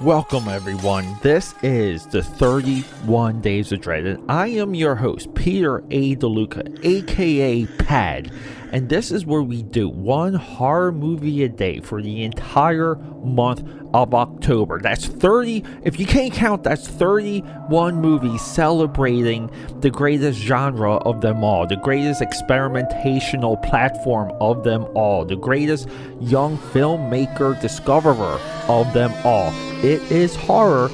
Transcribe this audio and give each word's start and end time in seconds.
Welcome, 0.00 0.48
everyone. 0.48 1.18
This 1.20 1.54
is 1.62 2.06
the 2.06 2.22
31 2.22 3.42
Days 3.42 3.70
of 3.70 3.82
Dread, 3.82 4.06
and 4.06 4.30
I 4.30 4.46
am 4.46 4.74
your 4.74 4.94
host, 4.94 5.34
Peter 5.34 5.84
A. 5.90 6.16
DeLuca, 6.16 6.82
aka 6.82 7.66
Pad. 7.66 8.32
And 8.72 8.88
this 8.88 9.10
is 9.10 9.26
where 9.26 9.42
we 9.42 9.62
do 9.62 9.88
one 9.88 10.34
horror 10.34 10.92
movie 10.92 11.42
a 11.42 11.48
day 11.48 11.80
for 11.80 12.00
the 12.00 12.22
entire 12.22 12.94
month 12.94 13.64
of 13.92 14.14
October. 14.14 14.80
That's 14.80 15.06
30, 15.06 15.64
if 15.82 15.98
you 15.98 16.06
can't 16.06 16.32
count, 16.32 16.62
that's 16.62 16.86
31 16.86 17.96
movies 17.96 18.40
celebrating 18.42 19.50
the 19.80 19.90
greatest 19.90 20.38
genre 20.38 20.94
of 20.98 21.20
them 21.20 21.42
all, 21.42 21.66
the 21.66 21.76
greatest 21.76 22.20
experimentational 22.20 23.60
platform 23.68 24.30
of 24.40 24.62
them 24.62 24.84
all, 24.94 25.24
the 25.24 25.36
greatest 25.36 25.88
young 26.20 26.56
filmmaker 26.56 27.60
discoverer 27.60 28.40
of 28.68 28.92
them 28.92 29.12
all. 29.24 29.52
It 29.84 30.00
is 30.12 30.36
horror. 30.36 30.88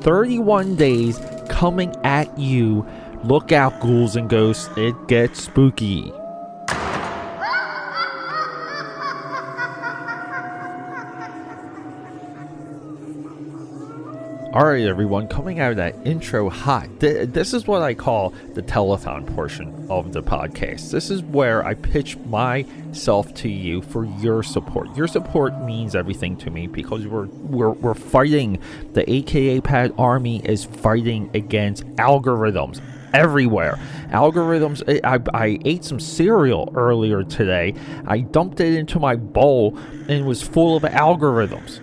31 0.00 0.76
days 0.76 1.20
coming 1.48 1.94
at 2.04 2.36
you. 2.38 2.86
Look 3.22 3.52
out, 3.52 3.80
ghouls 3.80 4.16
and 4.16 4.30
ghosts. 4.30 4.70
It 4.76 4.94
gets 5.08 5.42
spooky. 5.42 6.10
All 14.52 14.66
right, 14.66 14.84
everyone, 14.84 15.28
coming 15.28 15.60
out 15.60 15.70
of 15.70 15.76
that 15.76 15.94
intro 16.04 16.50
hot. 16.50 16.88
Th- 16.98 17.28
this 17.28 17.54
is 17.54 17.68
what 17.68 17.82
I 17.82 17.94
call 17.94 18.30
the 18.54 18.62
telethon 18.62 19.24
portion 19.36 19.86
of 19.88 20.12
the 20.12 20.24
podcast. 20.24 20.90
This 20.90 21.08
is 21.08 21.22
where 21.22 21.64
I 21.64 21.74
pitch 21.74 22.16
myself 22.16 23.32
to 23.34 23.48
you 23.48 23.80
for 23.80 24.04
your 24.04 24.42
support. 24.42 24.96
Your 24.96 25.06
support 25.06 25.62
means 25.62 25.94
everything 25.94 26.36
to 26.38 26.50
me 26.50 26.66
because 26.66 27.06
we're 27.06 27.26
we're, 27.26 27.70
we're 27.70 27.94
fighting. 27.94 28.58
The 28.92 29.08
AKA 29.08 29.60
Pad 29.60 29.94
Army 29.96 30.44
is 30.44 30.64
fighting 30.64 31.30
against 31.32 31.86
algorithms 31.94 32.80
everywhere. 33.14 33.78
Algorithms. 34.08 34.82
Eh, 34.88 34.98
I, 35.04 35.20
I 35.32 35.60
ate 35.64 35.84
some 35.84 36.00
cereal 36.00 36.72
earlier 36.74 37.22
today. 37.22 37.74
I 38.04 38.22
dumped 38.22 38.58
it 38.58 38.74
into 38.74 38.98
my 38.98 39.14
bowl 39.14 39.78
and 39.78 40.10
it 40.10 40.24
was 40.24 40.42
full 40.42 40.76
of 40.76 40.82
algorithms. 40.82 41.78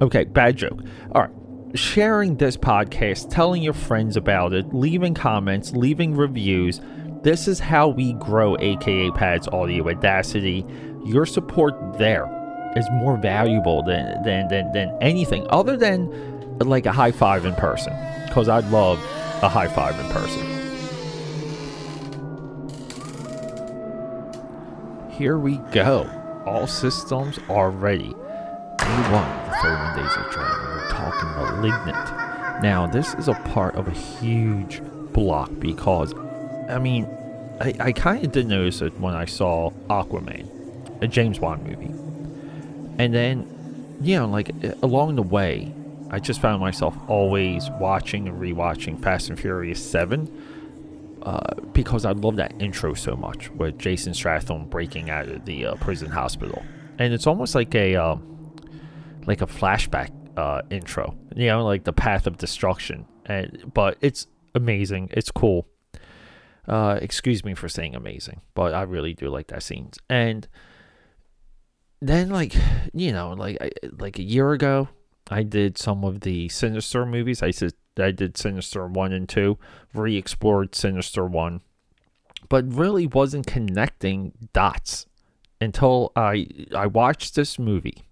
Okay, 0.00 0.24
bad 0.24 0.56
joke. 0.56 0.80
All 1.12 1.20
right 1.20 1.30
sharing 1.76 2.36
this 2.36 2.56
podcast, 2.56 3.30
telling 3.30 3.62
your 3.62 3.72
friends 3.72 4.16
about 4.16 4.52
it, 4.52 4.74
leaving 4.74 5.14
comments, 5.14 5.72
leaving 5.72 6.14
reviews. 6.14 6.80
This 7.22 7.48
is 7.48 7.58
how 7.58 7.88
we 7.88 8.12
grow 8.14 8.56
AKA 8.58 9.10
Pads 9.12 9.48
Audio 9.48 9.88
Audacity. 9.88 10.64
Your 11.04 11.26
support 11.26 11.74
there 11.98 12.26
is 12.76 12.86
more 12.92 13.16
valuable 13.16 13.82
than 13.82 14.22
than 14.22 14.48
than, 14.48 14.70
than 14.72 14.96
anything 15.00 15.46
other 15.50 15.76
than 15.76 16.58
like 16.58 16.86
a 16.86 16.92
high 16.92 17.12
five 17.12 17.44
in 17.44 17.54
person. 17.54 17.92
Because 18.26 18.48
I'd 18.48 18.68
love 18.70 18.98
a 19.42 19.48
high 19.48 19.68
five 19.68 19.98
in 19.98 20.08
person. 20.10 20.56
Here 25.10 25.38
we 25.38 25.56
go. 25.72 26.10
All 26.44 26.66
systems 26.66 27.38
are 27.48 27.70
ready. 27.70 28.14
Day 28.86 28.92
one, 29.10 29.50
the 29.50 29.56
31 29.62 29.96
Days 29.96 30.16
of 30.16 30.30
training, 30.30 30.52
we're 30.62 30.88
talking 30.90 31.28
Malignant. 31.30 32.62
Now, 32.62 32.86
this 32.86 33.14
is 33.14 33.26
a 33.26 33.34
part 33.34 33.74
of 33.74 33.88
a 33.88 33.90
huge 33.90 34.80
block 35.12 35.50
because, 35.58 36.14
I 36.68 36.78
mean, 36.78 37.04
I, 37.60 37.74
I 37.80 37.90
kind 37.90 38.24
of 38.24 38.30
did 38.30 38.46
notice 38.46 38.82
it 38.82 38.96
when 39.00 39.12
I 39.12 39.24
saw 39.24 39.70
Aquaman, 39.90 41.02
a 41.02 41.08
James 41.08 41.40
Wan 41.40 41.64
movie. 41.64 41.92
And 43.02 43.12
then, 43.12 43.98
you 44.02 44.20
know, 44.20 44.28
like 44.28 44.52
along 44.84 45.16
the 45.16 45.22
way, 45.22 45.74
I 46.10 46.20
just 46.20 46.40
found 46.40 46.60
myself 46.60 46.96
always 47.08 47.68
watching 47.80 48.28
and 48.28 48.40
rewatching 48.40 49.02
Fast 49.02 49.30
and 49.30 49.40
Furious 49.40 49.84
7 49.84 51.18
uh, 51.22 51.40
because 51.72 52.04
I 52.04 52.12
love 52.12 52.36
that 52.36 52.54
intro 52.60 52.94
so 52.94 53.16
much 53.16 53.50
with 53.50 53.80
Jason 53.80 54.14
Statham 54.14 54.66
breaking 54.66 55.10
out 55.10 55.26
of 55.26 55.44
the 55.44 55.66
uh, 55.66 55.74
prison 55.74 56.08
hospital. 56.08 56.64
And 57.00 57.12
it's 57.12 57.26
almost 57.26 57.56
like 57.56 57.74
a. 57.74 57.96
Uh, 57.96 58.16
like 59.26 59.42
a 59.42 59.46
flashback 59.46 60.10
uh, 60.36 60.62
intro. 60.70 61.16
You 61.34 61.48
know, 61.48 61.64
like 61.64 61.84
the 61.84 61.92
path 61.92 62.26
of 62.26 62.38
destruction. 62.38 63.06
And 63.26 63.70
but 63.72 63.98
it's 64.00 64.26
amazing. 64.54 65.10
It's 65.12 65.30
cool. 65.30 65.66
Uh, 66.66 66.98
excuse 67.00 67.44
me 67.44 67.54
for 67.54 67.68
saying 67.68 67.94
amazing, 67.94 68.40
but 68.54 68.74
I 68.74 68.82
really 68.82 69.14
do 69.14 69.28
like 69.28 69.48
that 69.48 69.62
scene. 69.62 69.90
And 70.10 70.48
then, 72.00 72.30
like 72.30 72.54
you 72.92 73.12
know, 73.12 73.32
like 73.32 73.58
like 73.98 74.18
a 74.18 74.22
year 74.22 74.52
ago, 74.52 74.88
I 75.30 75.42
did 75.42 75.78
some 75.78 76.04
of 76.04 76.20
the 76.20 76.48
Sinister 76.48 77.06
movies. 77.06 77.42
I 77.42 77.50
said 77.50 77.74
I 77.98 78.10
did 78.10 78.36
Sinister 78.36 78.86
one 78.86 79.12
and 79.12 79.28
two, 79.28 79.58
re-explored 79.94 80.74
Sinister 80.74 81.24
one, 81.24 81.62
but 82.48 82.72
really 82.72 83.06
wasn't 83.06 83.46
connecting 83.46 84.32
dots 84.52 85.06
until 85.60 86.12
I 86.16 86.48
I 86.74 86.86
watched 86.86 87.34
this 87.34 87.58
movie 87.58 88.06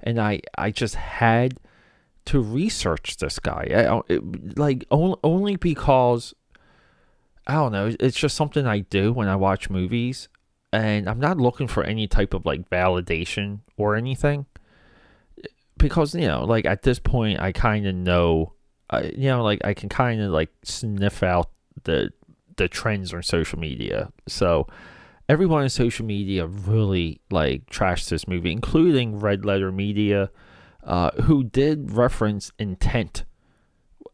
and 0.00 0.20
I 0.20 0.40
I 0.56 0.70
just 0.70 0.94
had 0.94 1.58
to 2.26 2.40
research 2.40 3.16
this 3.16 3.38
guy. 3.38 3.68
I, 3.70 4.00
it, 4.12 4.58
like 4.58 4.84
only 4.90 5.16
only 5.24 5.56
because 5.56 6.34
I 7.46 7.54
don't 7.54 7.72
know. 7.72 7.94
It's 7.98 8.18
just 8.18 8.36
something 8.36 8.66
I 8.66 8.80
do 8.80 9.12
when 9.12 9.28
I 9.28 9.36
watch 9.36 9.70
movies, 9.70 10.28
and 10.72 11.08
I'm 11.08 11.20
not 11.20 11.38
looking 11.38 11.68
for 11.68 11.82
any 11.82 12.06
type 12.06 12.34
of 12.34 12.44
like 12.44 12.68
validation 12.68 13.60
or 13.76 13.96
anything. 13.96 14.46
Because 15.78 16.14
you 16.14 16.26
know, 16.26 16.44
like 16.44 16.66
at 16.66 16.82
this 16.82 16.98
point, 16.98 17.40
I 17.40 17.52
kind 17.52 17.86
of 17.86 17.94
know, 17.94 18.52
you 19.02 19.28
know, 19.28 19.42
like 19.42 19.60
I 19.64 19.72
can 19.72 19.88
kind 19.88 20.20
of 20.20 20.30
like 20.30 20.50
sniff 20.64 21.22
out 21.22 21.50
the 21.84 22.10
the 22.56 22.68
trends 22.68 23.14
on 23.14 23.22
social 23.22 23.58
media. 23.58 24.12
So 24.26 24.66
everyone 25.28 25.62
on 25.62 25.68
social 25.68 26.06
media 26.06 26.46
really 26.46 27.20
like 27.30 27.66
trashed 27.66 28.08
this 28.08 28.26
movie, 28.26 28.50
including 28.50 29.18
Red 29.18 29.44
Letter 29.44 29.70
Media, 29.70 30.30
uh, 30.84 31.10
who 31.22 31.44
did 31.44 31.92
reference 31.92 32.50
intent. 32.58 33.24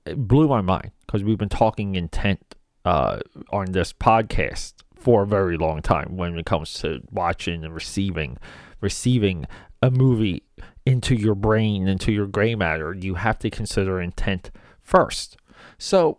It 0.07 0.27
blew 0.29 0.49
my 0.49 0.61
mind 0.61 0.91
because 1.07 1.23
we've 1.23 1.39
been 1.39 1.49
talking 1.49 1.95
intent 1.95 2.57
uh, 2.85 3.21
on 3.51 3.73
this 3.73 3.93
podcast 3.93 4.75
for 4.95 5.23
a 5.23 5.27
very 5.27 5.57
long 5.57 5.83
time 5.83 6.17
when 6.17 6.39
it 6.39 6.47
comes 6.47 6.75
to 6.75 7.01
watching 7.11 7.65
and 7.65 7.75
receiving 7.75 8.39
receiving 8.81 9.47
a 9.83 9.91
movie 9.91 10.43
into 10.85 11.15
your 11.15 11.35
brain 11.35 11.89
into 11.89 12.13
your 12.13 12.27
gray 12.27 12.55
matter 12.55 12.95
you 12.95 13.15
have 13.15 13.39
to 13.39 13.51
consider 13.51 14.01
intent 14.01 14.51
first 14.83 15.37
so 15.79 16.19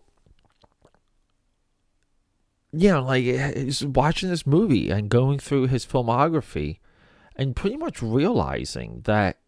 you 2.78 2.90
know, 2.90 3.04
like 3.04 3.24
he's 3.24 3.86
watching 3.86 4.30
this 4.30 4.46
movie 4.46 4.90
and 4.90 5.10
going 5.10 5.40
through 5.40 5.68
his 5.68 5.86
filmography 5.86 6.80
and 7.36 7.56
pretty 7.56 7.78
much 7.78 8.02
realizing 8.02 9.02
that 9.06 9.40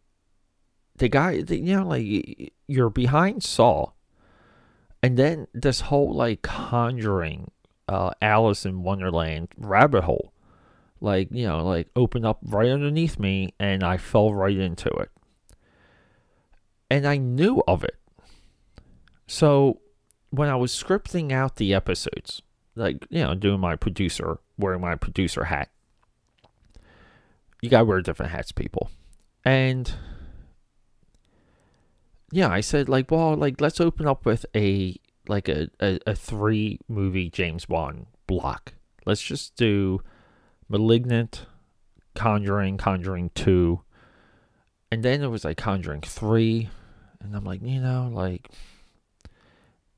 the 0.98 1.10
guy, 1.10 1.32
you 1.32 1.76
know, 1.76 1.88
like 1.88 2.54
you're 2.68 2.90
behind 2.90 3.44
Saw, 3.44 3.92
and 5.04 5.18
then 5.18 5.48
this 5.54 5.82
whole 5.82 6.14
like 6.14 6.42
conjuring 6.42 7.52
uh, 7.88 8.12
Alice 8.22 8.66
in 8.66 8.84
Wonderland 8.84 9.50
rabbit 9.58 10.06
hole, 10.06 10.32
like, 11.02 11.28
you 11.32 11.46
know, 11.46 11.66
like 11.66 11.90
opened 11.96 12.26
up 12.26 12.40
right 12.44 12.70
underneath 12.70 13.20
me 13.20 13.54
and 13.60 13.84
I 13.84 13.98
fell 13.98 14.34
right 14.34 14.58
into 14.58 14.90
it. 14.90 15.10
And 16.90 17.06
I 17.06 17.18
knew 17.18 17.62
of 17.68 17.84
it. 17.84 17.98
So 19.28 19.82
when 20.30 20.48
I 20.48 20.56
was 20.56 20.72
scripting 20.72 21.34
out 21.34 21.58
the 21.58 21.74
episodes, 21.74 22.42
like 22.78 23.06
you 23.10 23.24
know 23.24 23.36
doing 23.36 23.60
my 23.60 23.76
producer 23.76 24.40
wearing 24.58 24.82
my 24.82 24.96
producer 24.96 25.46
hat. 25.46 25.70
You 27.62 27.70
gotta 27.70 27.86
wear 27.86 28.02
different 28.02 28.32
hats 28.32 28.52
people. 28.52 28.90
And 29.44 29.94
yeah 32.32 32.50
i 32.50 32.60
said 32.60 32.90
like 32.90 33.10
well 33.10 33.36
like 33.36 33.62
let's 33.62 33.80
open 33.80 34.06
up 34.06 34.26
with 34.26 34.46
a 34.56 34.96
like 35.30 35.48
a, 35.48 35.70
a, 35.80 36.00
a 36.08 36.16
three 36.16 36.80
movie 36.88 37.30
james 37.30 37.68
wan 37.68 38.06
block. 38.28 38.74
Let's 39.06 39.22
just 39.22 39.56
do 39.56 40.02
malignant 40.70 41.46
conjuring 42.14 42.78
conjuring 42.78 43.30
2 43.36 43.80
and 44.92 45.04
then 45.04 45.22
it 45.22 45.28
was 45.28 45.46
like 45.46 45.56
conjuring 45.58 46.02
3 46.02 46.68
and 47.22 47.36
i'm 47.36 47.44
like 47.44 47.62
you 47.62 47.80
know 47.80 48.10
like 48.12 48.50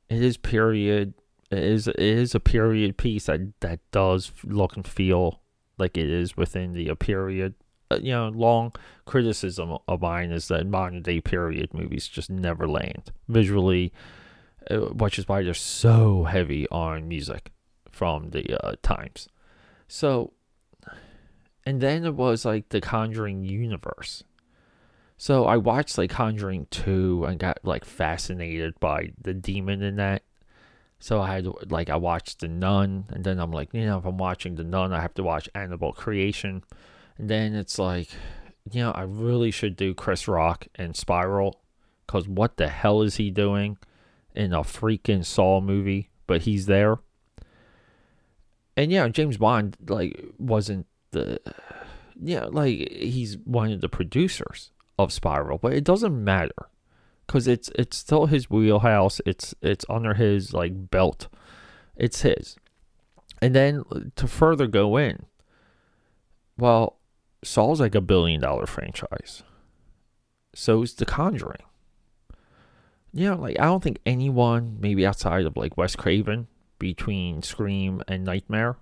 it 0.10 0.22
is 0.22 0.36
period 0.36 1.14
it 1.52 1.60
is 1.60 1.88
it 1.88 2.00
is 2.00 2.36
a 2.36 2.40
period 2.40 2.98
piece 2.98 3.26
that 3.26 3.60
that 3.62 3.80
does 3.92 4.32
look 4.44 4.76
and 4.76 4.88
feel 4.88 5.42
like 5.78 5.98
it 5.98 6.10
is 6.10 6.38
within 6.38 6.74
the 6.74 6.94
period. 6.96 7.56
Uh, 7.92 7.98
you 8.02 8.12
know, 8.12 8.30
long 8.30 8.72
criticism 9.06 9.78
of 9.88 10.02
mine 10.02 10.32
is 10.32 10.48
that 10.50 10.68
modern 10.68 11.02
day 11.02 11.20
period 11.20 11.74
movies 11.74 12.08
just 12.08 12.30
never 12.30 12.68
land 12.68 13.12
visually, 13.28 13.92
uh, 14.70 14.78
which 14.78 15.18
is 15.18 15.28
why 15.28 15.42
they're 15.42 15.54
so 15.54 16.26
heavy 16.26 16.68
on 16.70 17.08
music 17.08 17.52
from 17.90 18.30
the 18.30 18.64
uh, 18.64 18.76
times. 18.84 19.28
So, 19.88 20.34
and 21.66 21.82
then 21.82 22.06
it 22.06 22.14
was 22.14 22.46
like 22.46 22.70
the 22.70 22.80
Conjuring 22.80 23.44
universe. 23.44 24.24
So 25.18 25.46
I 25.46 25.58
watched 25.58 25.98
like 25.98 26.12
Conjuring 26.12 26.68
2 26.70 27.26
and 27.26 27.40
got 27.40 27.60
like 27.64 27.84
fascinated 27.84 28.80
by 28.80 29.12
the 29.20 29.34
demon 29.34 29.82
in 29.82 29.96
that. 29.96 30.24
So 31.00 31.22
I 31.22 31.34
had 31.36 31.72
like 31.72 31.90
I 31.90 31.96
watched 31.96 32.40
The 32.40 32.48
Nun 32.48 33.06
and 33.10 33.24
then 33.24 33.40
I'm 33.40 33.52
like, 33.52 33.74
you 33.74 33.86
know, 33.86 33.98
if 33.98 34.06
I'm 34.06 34.18
watching 34.18 34.56
The 34.56 34.64
Nun, 34.64 34.92
I 34.94 35.02
have 35.02 35.14
to 35.16 35.24
watch 35.24 35.50
Annabelle 35.56 35.94
Creation. 35.94 36.64
And 37.18 37.30
then 37.30 37.56
it's 37.56 37.80
like, 37.80 38.10
you 38.70 38.82
know, 38.82 38.92
I 38.92 39.04
really 39.04 39.52
should 39.52 39.76
do 39.76 39.94
Chris 39.94 40.28
Rock 40.28 40.68
and 40.76 40.96
Spiral 40.96 41.62
cuz 42.08 42.28
what 42.28 42.58
the 42.58 42.68
hell 42.68 43.02
is 43.02 43.16
he 43.16 43.32
doing 43.32 43.78
in 44.36 44.52
a 44.52 44.62
freaking 44.62 45.24
Saw 45.24 45.62
movie? 45.62 46.10
But 46.28 46.42
he's 46.42 46.66
there. 46.66 46.98
And 48.76 48.92
yeah, 48.92 49.08
James 49.08 49.40
Wan 49.40 49.74
like 49.88 50.22
wasn't 50.38 50.86
the 51.12 51.40
yeah, 52.22 52.46
like 52.46 52.92
he's 52.92 53.38
one 53.38 53.72
of 53.72 53.80
the 53.80 53.90
producers 53.90 54.72
of 54.98 55.14
Spiral, 55.14 55.58
but 55.58 55.72
it 55.72 55.86
doesn't 55.86 56.22
matter 56.22 56.68
because 57.30 57.48
it's 57.48 57.70
it's 57.76 57.96
still 57.96 58.26
his 58.26 58.50
wheelhouse. 58.50 59.22
It's 59.24 59.54
it's 59.62 59.86
under 59.88 60.16
his 60.16 60.52
like 60.52 60.90
belt. 60.90 61.28
It's 61.96 62.24
his. 62.24 62.58
And 63.40 63.54
then 63.54 63.84
to 64.16 64.28
further 64.28 64.66
go 64.66 64.98
in, 64.98 65.28
well, 66.58 66.98
Saw's 67.44 67.80
like 67.80 67.94
a 67.94 68.02
billion 68.02 68.42
dollar 68.42 68.66
franchise. 68.66 69.44
So 70.56 70.82
is 70.82 70.96
The 70.96 71.06
Conjuring. 71.06 71.62
You 73.14 73.30
know, 73.30 73.36
like 73.36 73.60
I 73.60 73.66
don't 73.66 73.84
think 73.84 74.00
anyone, 74.08 74.78
maybe 74.80 75.06
outside 75.06 75.46
of 75.46 75.56
like 75.56 75.78
Wes 75.78 75.96
Craven, 75.96 76.48
between 76.80 77.44
Scream 77.44 78.02
and 78.08 78.26
Nightmare, 78.26 78.78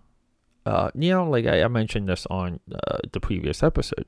uh, 0.65 0.91
you 0.95 1.11
know, 1.11 1.29
like 1.29 1.45
I, 1.45 1.63
I 1.63 1.67
mentioned 1.67 2.07
this 2.07 2.25
on 2.29 2.61
uh, 2.73 2.99
the 3.11 3.19
previous 3.19 3.61
episode 3.61 4.05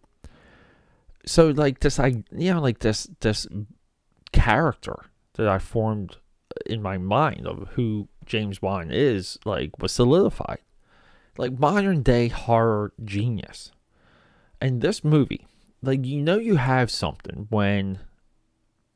so 1.25 1.49
like 1.49 1.79
this 1.79 1.99
I 1.99 2.23
you 2.31 2.53
know 2.53 2.61
like 2.61 2.79
this 2.79 3.07
this 3.19 3.47
character 4.31 5.05
that 5.33 5.47
I 5.47 5.59
formed 5.59 6.17
uh, 6.51 6.59
in 6.65 6.81
my 6.81 6.97
mind 6.97 7.47
of 7.47 7.69
who 7.73 8.07
James 8.25 8.61
Wan 8.61 8.89
is 8.91 9.37
like 9.45 9.79
was 9.79 9.91
solidified. 9.91 10.59
Like 11.37 11.57
modern 11.57 12.03
day 12.03 12.27
horror 12.27 12.91
genius. 13.03 13.71
And 14.61 14.81
this 14.81 15.03
movie, 15.03 15.47
like 15.81 16.05
you 16.05 16.21
know 16.21 16.37
you 16.37 16.57
have 16.57 16.91
something 16.91 17.47
when 17.49 17.99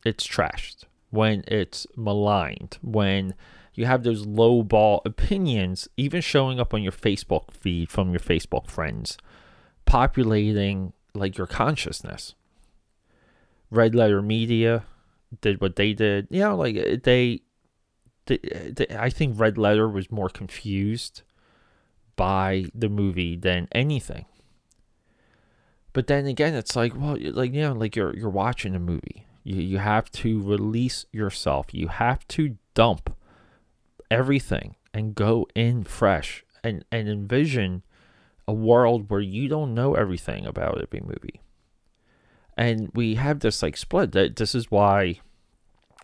it's 0.06 0.28
trashed, 0.28 0.84
when 1.10 1.44
it's 1.48 1.88
maligned, 1.96 2.78
when 2.82 3.34
you 3.74 3.86
have 3.86 4.04
those 4.04 4.26
low 4.26 4.62
ball 4.62 5.02
opinions 5.06 5.88
even 5.98 6.22
showing 6.22 6.60
up 6.60 6.74
on 6.74 6.84
your 6.84 6.92
Facebook 6.92 7.52
feed 7.52 7.90
from 7.90 8.12
your 8.12 8.20
Facebook 8.20 8.70
friends, 8.70 9.18
populating 9.86 10.94
like 11.16 11.38
your 11.38 11.48
consciousness. 11.48 12.36
Red 13.72 13.96
Letter 13.96 14.22
Media 14.22 14.84
did 15.42 15.62
what 15.62 15.76
they 15.76 15.94
did. 15.94 16.28
You 16.30 16.42
know, 16.42 16.56
like 16.56 16.76
uh, 16.78 16.98
they, 17.04 17.42
they, 18.26 18.38
they, 18.38 18.88
I 18.98 19.10
think 19.10 19.40
Red 19.40 19.58
Letter 19.58 19.88
was 19.88 20.12
more 20.12 20.30
confused 20.30 21.24
by 22.16 22.66
the 22.74 22.90
movie 22.90 23.36
than 23.36 23.68
anything. 23.72 24.26
But 25.94 26.08
then 26.08 26.26
again, 26.26 26.56
it's 26.56 26.76
like, 26.76 26.94
well, 26.96 27.18
like 27.20 27.54
you 27.54 27.62
know, 27.62 27.74
like 27.74 27.96
you're 27.96 28.16
you're 28.16 28.30
watching 28.30 28.76
a 28.76 28.80
movie. 28.80 29.28
You 29.44 29.62
you 29.62 29.78
have 29.78 30.12
to 30.12 30.42
release 30.42 31.06
yourself. 31.12 31.68
You 31.72 31.88
have 31.90 32.28
to 32.30 32.58
dump 32.74 33.16
everything 34.10 34.76
and 34.94 35.16
go 35.16 35.48
in 35.56 35.84
fresh 35.84 36.44
and 36.64 36.84
and 36.92 37.08
envision 37.08 37.84
a 38.48 38.54
world 38.54 39.10
where 39.10 39.22
you 39.22 39.48
don't 39.48 39.74
know 39.74 39.94
everything 39.94 40.46
about 40.46 40.82
every 40.82 41.02
movie. 41.02 41.42
And 42.58 42.92
we 42.94 43.16
have 43.16 43.40
this 43.40 43.64
like 43.64 43.78
split 43.78 44.12
that 44.12 44.36
this 44.36 44.54
is 44.54 44.70
why 44.70 45.20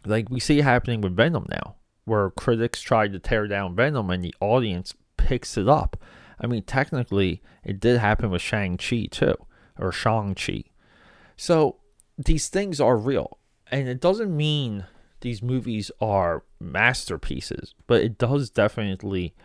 like 0.06 0.30
we 0.30 0.40
see 0.40 0.62
happening 0.62 1.02
with 1.02 1.16
Venom 1.16 1.46
now, 1.50 1.76
where 2.06 2.32
critics 2.32 2.82
try 2.82 3.08
to 3.08 3.20
tear 3.20 3.48
down 3.48 3.76
Venom 3.76 4.10
and 4.10 4.24
the 4.24 4.34
audience 4.40 4.94
picks 5.18 5.58
it 5.58 5.68
up. 5.68 6.02
I 6.40 6.48
mean, 6.48 6.64
technically, 6.64 7.42
it 7.64 7.80
did 7.80 8.00
happen 8.00 8.30
with 8.30 8.42
Shang-Chi 8.42 9.08
too, 9.12 9.36
or 9.78 9.92
Shang-Chi. 9.92 10.64
So 11.36 11.78
these 12.18 12.48
things 12.48 12.80
are 12.80 12.98
real. 12.98 13.38
And 13.72 13.88
it 13.88 14.02
doesn't 14.02 14.36
mean 14.36 14.86
these 15.22 15.44
movies 15.44 15.92
are 16.00 16.44
masterpieces, 16.60 17.76
but 17.88 18.02
it 18.02 18.18
does 18.18 18.50
definitely 18.50 19.36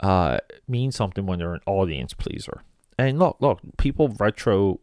uh, 0.00 0.38
mean 0.66 0.90
something 0.92 1.26
when 1.26 1.38
they're 1.38 1.54
an 1.54 1.60
audience 1.66 2.14
pleaser. 2.14 2.62
And 2.98 3.18
look, 3.18 3.36
look, 3.40 3.60
people 3.76 4.08
retro 4.18 4.80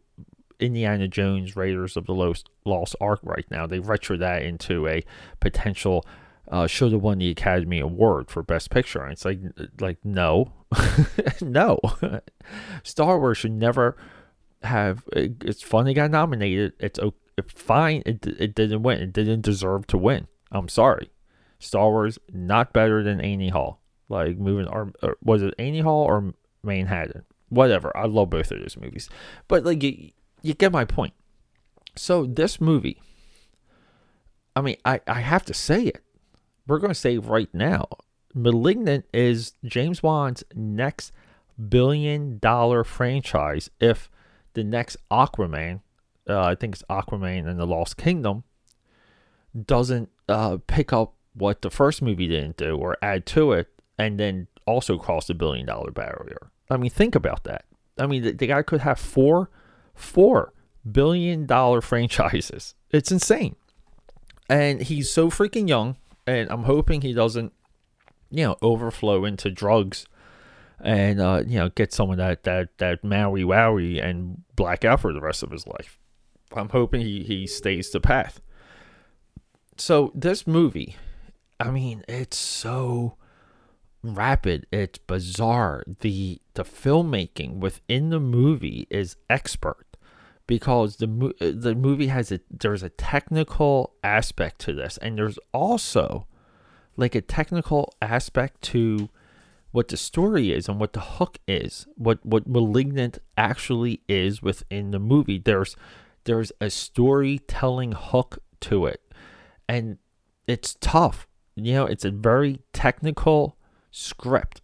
Indiana 0.60 1.08
Jones 1.08 1.56
Raiders 1.56 1.96
of 1.96 2.06
the 2.06 2.14
Lost, 2.14 2.48
Lost 2.64 2.96
Ark 3.00 3.20
right 3.22 3.46
now. 3.50 3.66
They 3.66 3.78
retro 3.78 4.16
that 4.18 4.42
into 4.42 4.86
a 4.86 5.04
potential 5.40 6.04
uh, 6.50 6.66
should 6.66 6.92
have 6.92 7.02
won 7.02 7.18
the 7.18 7.30
Academy 7.30 7.78
Award 7.78 8.30
for 8.30 8.42
Best 8.42 8.70
Picture. 8.70 9.02
And 9.02 9.12
it's 9.12 9.24
like, 9.24 9.40
like 9.80 9.98
no, 10.04 10.52
no. 11.40 11.78
Star 12.82 13.18
Wars 13.18 13.38
should 13.38 13.52
never 13.52 13.96
have. 14.62 15.04
It's 15.12 15.62
fun 15.62 15.86
it 15.86 15.94
got 15.94 16.10
nominated. 16.10 16.72
It's 16.80 16.98
fine. 17.48 18.02
It 18.06 18.26
it 18.26 18.54
didn't 18.54 18.82
win. 18.82 19.00
It 19.00 19.12
didn't 19.12 19.42
deserve 19.42 19.86
to 19.88 19.98
win. 19.98 20.26
I'm 20.50 20.68
sorry. 20.68 21.10
Star 21.58 21.90
Wars 21.90 22.18
not 22.32 22.72
better 22.72 23.02
than 23.02 23.20
Annie 23.20 23.50
Hall 23.50 23.80
like 24.08 24.38
moving 24.38 24.66
or, 24.66 24.92
or 25.02 25.16
was 25.22 25.42
it 25.42 25.54
Annie 25.58 25.80
Hall 25.80 26.04
or 26.04 26.34
Manhattan? 26.62 27.24
Whatever. 27.48 27.96
I 27.96 28.06
love 28.06 28.30
both 28.30 28.50
of 28.50 28.60
those 28.60 28.76
movies, 28.76 29.08
but 29.46 29.64
like 29.64 29.82
you 30.42 30.54
get 30.54 30.72
my 30.72 30.84
point. 30.84 31.14
So 31.96 32.26
this 32.26 32.60
movie, 32.60 33.02
I 34.54 34.60
mean, 34.60 34.76
I 34.84 35.00
I 35.06 35.20
have 35.20 35.44
to 35.46 35.54
say 35.54 35.84
it. 35.84 36.02
We're 36.66 36.78
going 36.78 36.92
to 36.92 36.94
say 36.94 37.18
right 37.18 37.48
now, 37.52 37.88
*Malignant* 38.34 39.06
is 39.12 39.54
James 39.64 40.02
Wan's 40.02 40.44
next 40.54 41.12
billion 41.68 42.38
dollar 42.38 42.84
franchise. 42.84 43.70
If 43.80 44.10
the 44.54 44.64
next 44.64 44.96
Aquaman, 45.10 45.80
uh, 46.28 46.40
I 46.42 46.54
think 46.54 46.74
it's 46.74 46.84
Aquaman 46.90 47.48
and 47.48 47.58
the 47.58 47.66
Lost 47.66 47.96
Kingdom, 47.96 48.44
doesn't 49.64 50.10
uh, 50.28 50.58
pick 50.66 50.92
up 50.92 51.14
what 51.34 51.62
the 51.62 51.70
first 51.70 52.02
movie 52.02 52.28
didn't 52.28 52.56
do 52.56 52.76
or 52.76 52.96
add 53.00 53.24
to 53.26 53.52
it, 53.52 53.68
and 53.98 54.20
then 54.20 54.46
also 54.66 54.98
cross 54.98 55.26
the 55.26 55.34
billion 55.34 55.66
dollar 55.66 55.90
barrier. 55.90 56.50
I 56.70 56.76
mean, 56.76 56.90
think 56.90 57.14
about 57.14 57.44
that. 57.44 57.64
I 57.98 58.06
mean, 58.06 58.22
the, 58.22 58.32
the 58.32 58.46
guy 58.46 58.62
could 58.62 58.80
have 58.82 58.98
four, 58.98 59.50
four 59.98 60.52
billion 60.90 61.46
dollar 61.46 61.80
franchises. 61.90 62.74
It's 62.90 63.12
insane. 63.12 63.56
And 64.48 64.80
he's 64.80 65.10
so 65.10 65.30
freaking 65.30 65.68
young. 65.68 65.96
And 66.26 66.50
I'm 66.50 66.64
hoping 66.64 67.00
he 67.00 67.12
doesn't, 67.12 67.52
you 68.30 68.44
know, 68.44 68.56
overflow 68.60 69.24
into 69.24 69.50
drugs 69.50 70.06
and, 70.80 71.20
uh, 71.20 71.42
you 71.46 71.58
know, 71.58 71.70
get 71.70 71.92
some 71.92 72.10
of 72.10 72.18
that, 72.18 72.44
that, 72.44 72.76
that 72.78 73.02
Maui 73.02 73.42
Wowie 73.42 74.02
and 74.02 74.42
black 74.54 74.84
out 74.84 75.00
for 75.00 75.12
the 75.12 75.20
rest 75.20 75.42
of 75.42 75.50
his 75.50 75.66
life. 75.66 75.98
I'm 76.52 76.68
hoping 76.68 77.00
he, 77.00 77.22
he 77.22 77.46
stays 77.46 77.90
the 77.90 78.00
path. 78.00 78.40
So, 79.76 80.12
this 80.14 80.46
movie, 80.46 80.96
I 81.60 81.70
mean, 81.70 82.04
it's 82.08 82.36
so 82.36 83.16
rapid 84.02 84.66
it's 84.70 84.98
bizarre 84.98 85.82
the 86.00 86.40
the 86.54 86.64
filmmaking 86.64 87.58
within 87.58 88.10
the 88.10 88.20
movie 88.20 88.86
is 88.90 89.16
expert 89.28 89.87
because 90.48 90.96
the 90.96 91.06
uh, 91.40 91.52
the 91.54 91.76
movie 91.76 92.08
has 92.08 92.32
a 92.32 92.40
there's 92.50 92.82
a 92.82 92.88
technical 92.88 93.94
aspect 94.02 94.58
to 94.60 94.72
this 94.72 94.96
and 94.98 95.16
there's 95.16 95.38
also 95.52 96.26
like 96.96 97.14
a 97.14 97.20
technical 97.20 97.94
aspect 98.02 98.60
to 98.62 99.08
what 99.70 99.86
the 99.86 99.96
story 99.96 100.50
is 100.50 100.68
and 100.68 100.80
what 100.80 100.92
the 100.94 101.00
hook 101.00 101.38
is 101.46 101.86
what 101.94 102.18
what 102.26 102.48
malignant 102.48 103.18
actually 103.36 104.00
is 104.08 104.42
within 104.42 104.90
the 104.90 104.98
movie 104.98 105.38
there's 105.38 105.76
there's 106.24 106.50
a 106.60 106.68
storytelling 106.68 107.92
hook 107.92 108.38
to 108.60 108.86
it 108.86 109.00
and 109.68 109.98
it's 110.48 110.76
tough 110.80 111.28
you 111.54 111.74
know 111.74 111.86
it's 111.86 112.04
a 112.04 112.10
very 112.10 112.58
technical 112.72 113.54
script. 113.90 114.60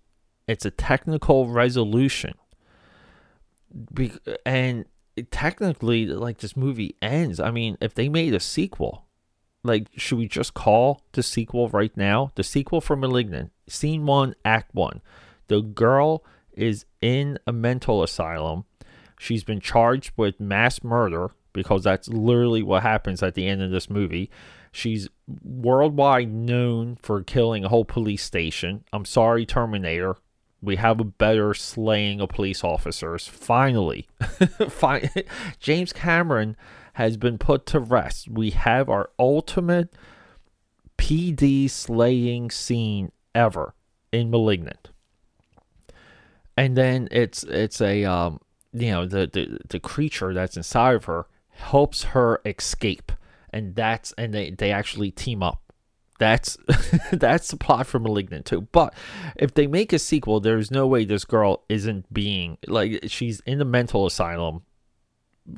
It's 0.46 0.64
a 0.64 0.70
technical 0.70 1.48
resolution. 1.48 2.34
Be- 3.92 4.12
and 4.46 4.84
technically, 5.30 6.06
like 6.06 6.38
this 6.38 6.56
movie 6.56 6.96
ends. 7.00 7.40
I 7.40 7.50
mean, 7.50 7.76
if 7.80 7.94
they 7.94 8.08
made 8.08 8.34
a 8.34 8.40
sequel, 8.40 9.06
like, 9.62 9.88
should 9.96 10.18
we 10.18 10.28
just 10.28 10.54
call 10.54 11.02
the 11.12 11.22
sequel 11.22 11.68
right 11.70 11.96
now? 11.96 12.32
The 12.34 12.42
sequel 12.42 12.80
for 12.80 12.96
Malignant, 12.96 13.50
Scene 13.68 14.06
1, 14.06 14.34
Act 14.44 14.74
1. 14.74 15.00
The 15.48 15.60
girl 15.62 16.24
is 16.52 16.84
in 17.00 17.38
a 17.46 17.52
mental 17.52 18.02
asylum. 18.02 18.64
She's 19.18 19.44
been 19.44 19.60
charged 19.60 20.12
with 20.16 20.40
mass 20.40 20.82
murder 20.82 21.30
because 21.52 21.84
that's 21.84 22.08
literally 22.08 22.62
what 22.62 22.82
happens 22.82 23.22
at 23.22 23.34
the 23.34 23.46
end 23.46 23.62
of 23.62 23.70
this 23.70 23.88
movie. 23.88 24.30
She's 24.72 25.08
worldwide 25.42 26.32
known 26.32 26.96
for 27.00 27.22
killing 27.22 27.64
a 27.64 27.68
whole 27.68 27.84
police 27.84 28.24
station. 28.24 28.84
I'm 28.92 29.04
sorry, 29.04 29.46
Terminator. 29.46 30.16
We 30.64 30.76
have 30.76 31.00
a 31.00 31.04
better 31.04 31.54
slaying 31.54 32.20
of 32.20 32.30
police 32.30 32.64
officers. 32.64 33.26
Finally, 33.26 34.08
James 35.60 35.92
Cameron 35.92 36.56
has 36.94 37.16
been 37.16 37.38
put 37.38 37.66
to 37.66 37.80
rest. 37.80 38.28
We 38.28 38.50
have 38.50 38.88
our 38.88 39.10
ultimate 39.18 39.94
PD 40.96 41.68
slaying 41.68 42.50
scene 42.50 43.12
ever 43.34 43.74
in 44.12 44.30
Malignant. 44.30 44.90
And 46.56 46.76
then 46.76 47.08
it's 47.10 47.42
it's 47.44 47.80
a 47.80 48.04
um 48.04 48.40
you 48.72 48.90
know 48.90 49.06
the, 49.06 49.28
the 49.32 49.58
the 49.68 49.80
creature 49.80 50.32
that's 50.32 50.56
inside 50.56 50.94
of 50.94 51.04
her 51.06 51.26
helps 51.50 52.04
her 52.04 52.40
escape 52.44 53.12
and 53.52 53.74
that's 53.74 54.12
and 54.18 54.32
they 54.32 54.50
they 54.50 54.70
actually 54.70 55.10
team 55.10 55.42
up 55.42 55.63
that's 56.18 56.56
that's 57.12 57.48
the 57.48 57.56
plot 57.56 57.86
for 57.86 57.98
Malignant 57.98 58.46
too. 58.46 58.62
But 58.72 58.94
if 59.36 59.54
they 59.54 59.66
make 59.66 59.92
a 59.92 59.98
sequel, 59.98 60.40
there's 60.40 60.70
no 60.70 60.86
way 60.86 61.04
this 61.04 61.24
girl 61.24 61.64
isn't 61.68 62.12
being 62.12 62.58
like 62.66 63.04
she's 63.06 63.40
in 63.40 63.58
the 63.58 63.64
mental 63.64 64.06
asylum 64.06 64.62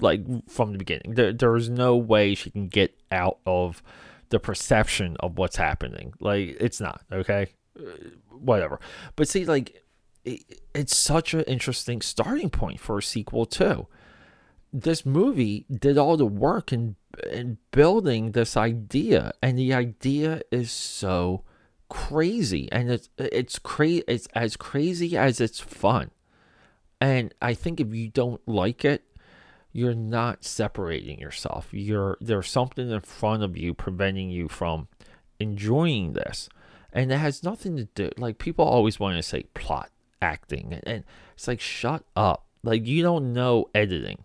like 0.00 0.22
from 0.48 0.72
the 0.72 0.78
beginning. 0.78 1.14
There, 1.14 1.32
there's 1.32 1.68
no 1.68 1.96
way 1.96 2.34
she 2.34 2.50
can 2.50 2.68
get 2.68 2.98
out 3.12 3.38
of 3.46 3.82
the 4.30 4.40
perception 4.40 5.16
of 5.20 5.38
what's 5.38 5.56
happening. 5.56 6.14
Like 6.20 6.56
it's 6.60 6.80
not 6.80 7.02
okay, 7.12 7.48
uh, 7.78 7.90
whatever. 8.30 8.80
But 9.14 9.28
see, 9.28 9.44
like 9.44 9.82
it, 10.24 10.60
it's 10.74 10.96
such 10.96 11.34
an 11.34 11.42
interesting 11.42 12.00
starting 12.00 12.50
point 12.50 12.80
for 12.80 12.98
a 12.98 13.02
sequel 13.02 13.46
too. 13.46 13.86
This 14.78 15.06
movie 15.06 15.64
did 15.70 15.96
all 15.96 16.16
the 16.18 16.26
work 16.26 16.72
in 16.72 16.96
in 17.32 17.56
building 17.70 18.32
this 18.32 18.56
idea, 18.58 19.32
and 19.42 19.58
the 19.58 19.72
idea 19.72 20.42
is 20.50 20.70
so 20.70 21.44
crazy, 21.88 22.68
and 22.70 22.90
it's 22.90 23.08
it's 23.16 23.58
crazy. 23.58 24.04
It's 24.06 24.28
as 24.34 24.56
crazy 24.56 25.16
as 25.16 25.40
it's 25.40 25.60
fun. 25.60 26.10
And 27.00 27.34
I 27.40 27.54
think 27.54 27.80
if 27.80 27.94
you 27.94 28.08
don't 28.08 28.46
like 28.46 28.84
it, 28.84 29.04
you're 29.72 29.94
not 29.94 30.44
separating 30.44 31.20
yourself. 31.20 31.68
You're 31.70 32.18
there's 32.20 32.50
something 32.50 32.90
in 32.90 33.00
front 33.00 33.42
of 33.42 33.56
you 33.56 33.74
preventing 33.74 34.30
you 34.30 34.48
from 34.48 34.88
enjoying 35.38 36.12
this. 36.12 36.48
And 36.92 37.12
it 37.12 37.18
has 37.18 37.42
nothing 37.42 37.76
to 37.76 37.84
do 37.94 38.10
like 38.16 38.38
people 38.38 38.64
always 38.64 38.98
want 38.98 39.16
to 39.16 39.22
say 39.22 39.44
plot 39.54 39.90
acting 40.22 40.80
and 40.84 41.04
it's 41.34 41.48
like 41.48 41.60
shut 41.60 42.04
up. 42.14 42.46
Like 42.62 42.86
you 42.86 43.02
don't 43.02 43.32
know 43.32 43.68
editing. 43.74 44.24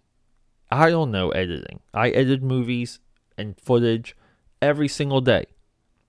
I 0.71 0.89
don't 0.89 1.11
know 1.11 1.29
editing. 1.31 1.81
I 1.93 2.09
edit 2.09 2.41
movies 2.41 2.99
and 3.37 3.59
footage 3.59 4.15
every 4.61 4.87
single 4.87 5.21
day. 5.21 5.45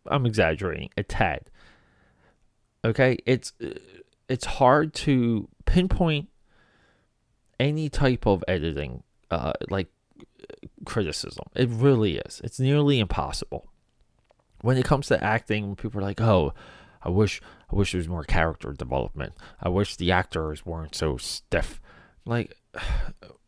I'm 0.07 0.26
exaggerating 0.26 0.90
a 0.97 1.02
tad. 1.02 1.50
Okay, 2.85 3.19
it's 3.26 3.52
it's 4.28 4.45
hard 4.45 4.95
to 4.95 5.49
pinpoint 5.66 6.28
any 7.61 7.88
type 7.88 8.26
of 8.26 8.42
editing 8.49 9.02
uh, 9.31 9.52
like 9.71 9.88
criticism. 10.85 11.47
It 11.54 11.69
really 11.71 12.19
is. 12.19 12.40
It's 12.45 12.59
nearly 12.59 12.99
impossible. 12.99 13.69
When 14.61 14.76
it 14.76 14.85
comes 14.85 15.09
to 15.09 15.23
acting, 15.23 15.76
people 15.76 16.00
are 16.00 16.04
like, 16.04 16.21
"Oh, 16.21 16.54
I 17.02 17.09
wish 17.09 17.40
I 17.71 17.76
wish 17.76 17.92
there 17.92 17.99
was 17.99 18.09
more 18.09 18.25
character 18.25 18.73
development. 18.73 19.35
I 19.61 19.69
wish 19.69 19.97
the 19.97 20.12
actors 20.12 20.66
weren't 20.66 20.95
so 20.95 21.16
stiff." 21.16 21.81
Like, 22.25 22.57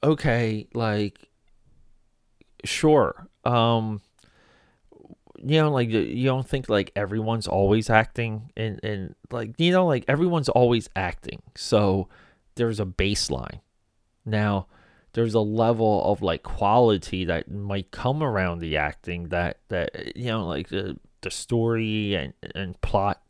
okay, 0.04 0.66
like, 0.74 1.18
sure. 2.64 3.28
Um, 3.44 4.00
you 5.36 5.60
know, 5.60 5.70
like 5.70 5.90
you 5.90 6.24
don't 6.24 6.48
think 6.48 6.68
like 6.68 6.92
everyone's 6.96 7.46
always 7.46 7.90
acting, 7.90 8.50
and 8.56 8.80
and 8.82 9.14
like 9.30 9.58
you 9.58 9.72
know, 9.72 9.86
like 9.86 10.04
everyone's 10.08 10.48
always 10.48 10.88
acting. 10.96 11.42
So 11.56 12.08
there's 12.54 12.80
a 12.80 12.86
baseline. 12.86 13.60
Now, 14.24 14.66
there's 15.12 15.34
a 15.34 15.40
level 15.40 16.04
of 16.10 16.22
like 16.22 16.42
quality 16.42 17.24
that 17.24 17.50
might 17.50 17.90
come 17.90 18.22
around 18.22 18.60
the 18.60 18.76
acting 18.76 19.28
that 19.28 19.58
that 19.68 20.16
you 20.16 20.26
know 20.26 20.46
like 20.46 20.68
the 20.68 20.98
the 21.22 21.30
story 21.30 22.14
and 22.14 22.32
and 22.54 22.80
plot 22.80 23.22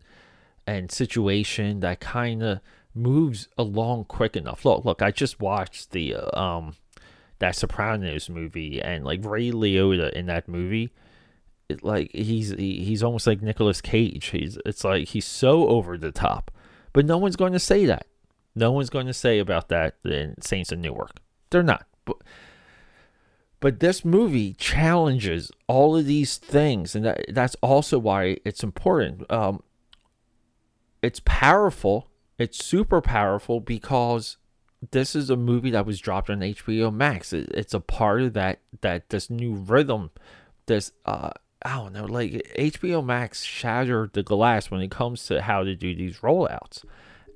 and 0.67 0.91
situation 0.91 1.81
that 1.81 2.01
kind 2.01 2.43
of 2.43 2.61
moves 2.95 3.49
along 3.59 4.05
quick 4.05 4.37
enough. 4.37 4.65
Look, 4.65 4.85
look, 4.85 5.03
I 5.03 5.11
just 5.11 5.41
watched 5.41 5.91
the 5.91 6.15
uh, 6.15 6.39
um 6.39 6.77
that 7.39 7.57
Sopranos 7.57 8.29
movie 8.31 8.81
and 8.81 9.05
like 9.05 9.25
Ray 9.25 9.51
Liotta 9.51 10.13
in 10.13 10.27
that 10.27 10.49
movie. 10.49 10.93
It, 11.69 11.83
like 11.83 12.11
he's 12.13 12.51
he, 12.51 12.85
he's 12.85 13.03
almost 13.03 13.27
like 13.27 13.43
Nicolas 13.43 13.81
Cage. 13.81 14.27
He's 14.27 14.59
it's 14.65 14.85
like 14.85 15.09
he's 15.09 15.27
so 15.27 15.69
over 15.69 15.99
the 15.99 16.13
top, 16.13 16.51
but 16.93 17.07
no 17.07 17.19
one's 17.19 17.37
going 17.37 17.53
to 17.53 17.59
say 17.59 17.87
that. 17.87 18.07
No 18.55 18.71
one's 18.71 18.91
going 18.91 19.07
to 19.07 19.15
say 19.15 19.39
about 19.39 19.69
that 19.69 19.97
in 20.05 20.41
Saints 20.41 20.71
of 20.71 20.79
Newark. 20.79 21.19
They're 21.51 21.63
not. 21.63 21.87
But 22.05 22.19
but 23.61 23.81
this 23.81 24.05
movie 24.05 24.53
challenges 24.53 25.51
all 25.67 25.97
of 25.97 26.05
these 26.05 26.37
things, 26.37 26.95
and 26.95 27.05
that, 27.07 27.25
that's 27.31 27.57
also 27.63 27.99
why 27.99 28.37
it's 28.45 28.63
important. 28.63 29.31
Um, 29.33 29.63
it's 31.03 31.23
powerful. 31.25 32.11
It's 32.39 32.65
super 32.65 33.01
powerful 33.01 33.61
because 33.61 34.37
this 34.91 35.15
is 35.15 35.31
a 35.31 35.37
movie 35.37 35.71
that 35.71 35.87
was 35.87 36.01
dropped 36.01 36.31
on 36.31 36.41
HBO 36.41 36.93
Max. 36.93 37.33
It, 37.33 37.51
it's 37.55 37.75
a 37.75 37.81
part 37.81 38.23
of 38.23 38.33
that 38.35 38.61
that 38.81 39.11
this 39.11 39.31
new 39.31 39.55
rhythm, 39.55 40.11
this 40.67 40.93
uh, 41.07 41.31
I 41.63 41.77
don't 41.77 41.93
know, 41.93 42.05
like 42.05 42.33
HBO 42.59 43.05
Max 43.05 43.43
shattered 43.43 44.13
the 44.13 44.23
glass 44.23 44.71
when 44.71 44.81
it 44.81 44.91
comes 44.91 45.27
to 45.27 45.43
how 45.43 45.63
to 45.63 45.75
do 45.75 45.95
these 45.95 46.19
rollouts. 46.19 46.85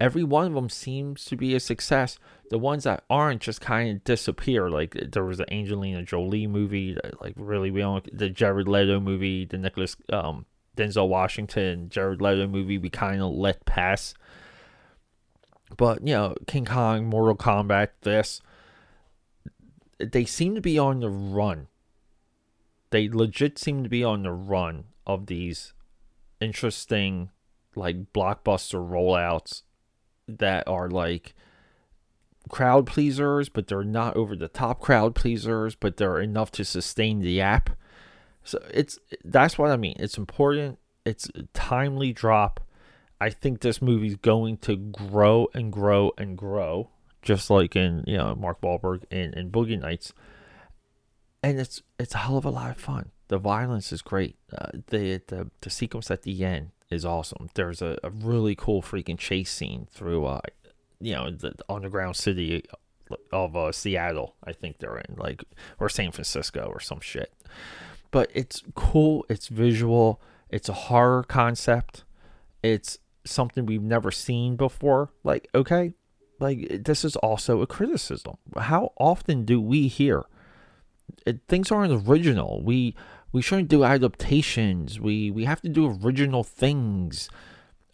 Every 0.01 0.23
one 0.23 0.47
of 0.47 0.55
them 0.55 0.69
seems 0.69 1.25
to 1.25 1.37
be 1.37 1.55
a 1.55 1.61
success 1.61 2.19
the 2.51 2.59
ones 2.59 2.85
that 2.85 3.05
aren't 3.11 3.43
just 3.43 3.61
kind 3.61 3.91
of 3.91 4.05
disappear. 4.05 4.71
Like 4.71 4.97
there 5.13 5.25
was 5.25 5.39
the 5.39 5.53
Angelina 5.53 6.03
Jolie 6.03 6.47
movie, 6.47 6.97
like 7.21 7.35
really 7.37 7.71
we 7.71 7.81
don't 7.81 8.17
the 8.17 8.31
Jared 8.31 8.69
Leto 8.69 9.01
movie, 9.01 9.45
the 9.45 9.59
Nicholas 9.59 9.97
um, 10.13 10.47
Denzel 10.77 11.09
Washington 11.09 11.89
Jared 11.89 12.21
Leto 12.21 12.47
movie 12.47 12.79
we 12.79 12.91
kind 12.91 13.21
of 13.21 13.33
let 13.33 13.65
pass. 13.65 14.15
But 15.77 16.07
you 16.07 16.15
know, 16.15 16.35
King 16.47 16.65
Kong, 16.65 17.07
Mortal 17.07 17.37
Kombat, 17.37 17.89
this 18.03 18.41
they 19.99 20.25
seem 20.25 20.55
to 20.55 20.61
be 20.61 20.79
on 20.79 21.01
the 21.01 21.11
run. 21.11 21.69
They 22.91 23.09
legit 23.09 23.59
seem 23.59 23.83
to 23.83 23.89
be 23.89 24.05
on 24.05 24.23
the 24.23 24.33
run 24.33 24.85
of 25.07 25.27
these 25.27 25.75
interesting 26.41 27.31
like 27.75 28.13
blockbuster 28.13 28.79
rollouts 28.79 29.63
that 30.27 30.67
are 30.67 30.89
like 30.89 31.35
crowd 32.49 32.87
pleasers, 32.87 33.49
but 33.49 33.67
they're 33.67 33.85
not 33.85 34.17
over 34.17 34.35
the 34.35 34.49
top 34.49 34.81
crowd 34.81 35.15
pleasers, 35.15 35.75
but 35.75 35.97
they're 35.97 36.21
enough 36.21 36.51
to 36.53 36.65
sustain 36.65 37.21
the 37.21 37.41
app. 37.41 37.71
So 38.43 38.63
it's 38.73 38.99
that's 39.25 39.59
what 39.59 39.71
I 39.71 39.77
mean. 39.77 39.97
It's 39.99 40.19
important. 40.19 40.79
It's 41.05 41.31
timely 41.53 42.13
drop. 42.13 42.61
I 43.21 43.31
think 43.31 43.61
this 43.61 43.83
movie's 43.83 44.17
going 44.17 44.59
to 44.59 44.77
grow 44.77 45.49
and 45.55 45.73
grow 45.73 46.13
and 46.17 46.37
grow, 46.37 46.91
just 47.23 47.51
like 47.51 47.75
in 47.75 48.05
you 48.07 48.17
know 48.17 48.35
Mark 48.35 48.61
Wahlberg 48.61 49.05
and, 49.11 49.35
and 49.35 49.53
Boogie 49.53 49.81
Nights. 49.81 50.13
And 51.43 51.59
it's 51.59 51.83
it's 51.99 52.15
a 52.15 52.19
hell 52.19 52.37
of 52.37 52.45
a 52.45 52.51
lot 52.51 52.71
of 52.71 52.79
fun. 52.79 53.11
The 53.29 53.39
violence 53.39 53.93
is 53.93 54.03
great. 54.03 54.37
Uh, 54.57 54.71
the, 54.89 55.21
the 55.27 55.51
the 55.61 55.71
sequence 55.71 56.11
at 56.11 56.23
the 56.23 56.45
end 56.45 56.71
is 56.91 57.05
awesome. 57.05 57.51
There's 57.55 57.83
a, 57.83 57.99
a 58.03 58.11
really 58.11 58.55
cool 58.55 58.83
freaking 58.83 59.19
chase 59.19 59.51
scene 59.51 59.89
through 59.91 60.27
uh, 60.27 60.41
you 61.01 61.15
know 61.15 61.31
the 61.31 61.55
underground 61.69 62.17
city 62.17 62.65
of 63.33 63.57
uh, 63.57 63.73
Seattle. 63.73 64.37
I 64.45 64.53
think 64.53 64.79
they're 64.79 64.99
in 64.99 65.17
like 65.17 65.45
or 65.79 65.89
San 65.89 66.13
Francisco 66.13 66.71
or 66.73 66.81
some 66.81 67.01
shit. 67.01 67.33
But 68.11 68.31
it's 68.33 68.63
cool. 68.75 69.27
It's 69.29 69.49
visual. 69.49 70.21
It's 70.51 70.69
a 70.69 70.73
horror 70.73 71.25
concept. 71.25 72.05
It's 72.63 72.99
something 73.29 73.67
we've 73.67 73.83
never 73.83 74.11
seen 74.11 74.57
before. 74.57 75.11
Like 75.25 75.49
okay, 75.55 75.95
like 76.41 76.85
this 76.85 77.05
is 77.05 77.17
also 77.17 77.61
a 77.63 77.67
criticism. 77.67 78.37
How 78.57 78.93
often 78.99 79.45
do 79.45 79.61
we 79.61 79.89
hear 79.89 80.25
it, 81.27 81.41
things 81.49 81.71
aren't 81.71 82.09
original? 82.09 82.63
We 82.63 82.95
we 83.33 83.43
shouldn't 83.43 83.69
do 83.69 83.85
adaptations. 83.85 85.01
We 85.01 85.31
we 85.31 85.45
have 85.45 85.61
to 85.63 85.69
do 85.69 85.99
original 86.03 86.45
things. 86.45 87.29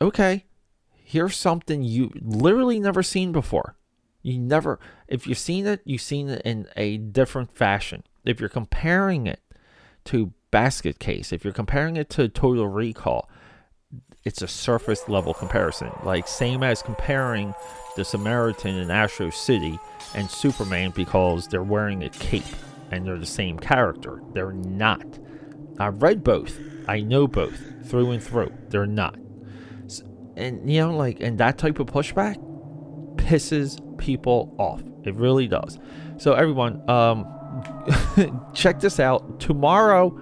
Okay, 0.00 0.44
here's 0.90 1.36
something 1.36 1.82
you 1.82 2.10
literally 2.20 2.80
never 2.80 3.02
seen 3.02 3.32
before. 3.32 3.76
You 4.22 4.38
never, 4.38 4.80
if 5.06 5.26
you've 5.26 5.38
seen 5.38 5.66
it, 5.66 5.82
you've 5.84 6.00
seen 6.00 6.30
it 6.30 6.40
in 6.46 6.66
a 6.76 6.96
different 6.96 7.54
fashion. 7.54 8.04
If 8.24 8.40
you're 8.40 8.48
comparing 8.48 9.26
it 9.26 9.40
to 10.06 10.32
Basket 10.50 10.98
Case, 10.98 11.30
if 11.30 11.44
you're 11.44 11.52
comparing 11.52 11.96
it 11.96 12.08
to 12.10 12.28
Total 12.28 12.66
Recall, 12.66 13.28
it's 14.24 14.42
a 14.42 14.48
surface 14.48 15.08
level 15.08 15.34
comparison. 15.34 15.90
Like, 16.02 16.26
same 16.28 16.62
as 16.62 16.82
comparing 16.82 17.54
the 17.96 18.04
Samaritan 18.04 18.76
in 18.76 18.90
Astro 18.90 19.30
City 19.30 19.78
and 20.14 20.30
Superman 20.30 20.92
because 20.94 21.48
they're 21.48 21.62
wearing 21.62 22.02
a 22.02 22.08
cape 22.10 22.44
and 22.90 23.06
they're 23.06 23.18
the 23.18 23.26
same 23.26 23.58
character. 23.58 24.22
They're 24.32 24.52
not. 24.52 25.06
I've 25.78 26.02
read 26.02 26.24
both. 26.24 26.58
I 26.88 27.00
know 27.00 27.26
both 27.26 27.60
through 27.86 28.12
and 28.12 28.22
through. 28.22 28.52
They're 28.68 28.86
not 28.86 29.18
and 30.36 30.68
you 30.68 30.80
know 30.80 30.96
like 30.96 31.20
and 31.20 31.38
that 31.38 31.56
type 31.56 31.78
of 31.78 31.86
pushback 31.86 32.34
pisses 33.14 33.78
people 33.98 34.52
off 34.58 34.82
it 35.04 35.14
really 35.14 35.46
does 35.46 35.78
so 36.16 36.32
everyone 36.32 36.82
um 36.90 37.24
check 38.54 38.80
this 38.80 38.98
out. 38.98 39.40
Tomorrow, 39.40 40.18